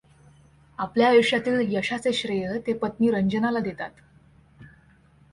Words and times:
आपल्या 0.79 1.09
आयुष्यातील 1.09 1.73
यशाचे 1.73 2.13
श्रेय 2.13 2.57
ते 2.67 2.73
पत्नी 2.73 3.11
रंजनाला 3.11 3.59
देतात. 3.59 3.89